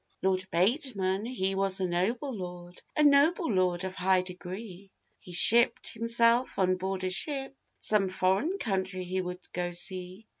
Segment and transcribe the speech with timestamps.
[0.23, 4.89] ]LORD BATEMAN he was a noble lord, A noble lord of high degree;
[5.19, 10.25] He shipped himself on board a ship, Some foreign country he would go see.